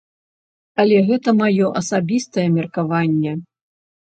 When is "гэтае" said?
1.09-1.33